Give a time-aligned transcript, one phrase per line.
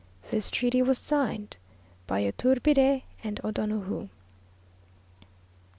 [0.31, 1.57] This treaty was signed
[2.07, 4.09] by Yturbide and O'Donoju.